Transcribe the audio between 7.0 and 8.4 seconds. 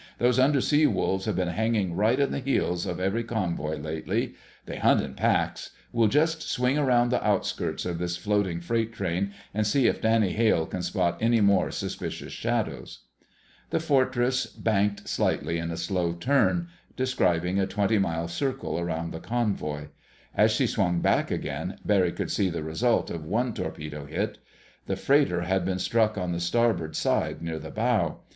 the outskirts of this